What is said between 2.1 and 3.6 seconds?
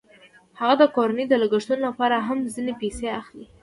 هم ځینې پیسې اخلي